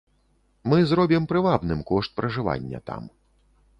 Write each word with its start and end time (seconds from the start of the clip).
Мы 0.71 0.79
зробім 0.91 1.27
прывабным 1.33 1.85
кошт 1.91 2.11
пражывання 2.21 2.79
там. 2.89 3.03